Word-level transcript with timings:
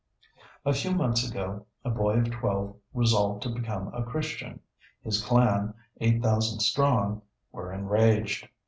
A 0.65 0.73
few 0.73 0.95
months 0.95 1.29
ago 1.29 1.67
a 1.85 1.91
boy 1.91 2.13
of 2.17 2.31
twelve 2.31 2.75
resolved 2.91 3.43
to 3.43 3.53
become 3.53 3.93
a 3.93 4.01
Christian. 4.03 4.59
His 5.03 5.23
clan, 5.23 5.75
eight 5.99 6.23
thousand 6.23 6.61
strong, 6.61 7.21
were 7.51 7.71
enraged. 7.71 8.49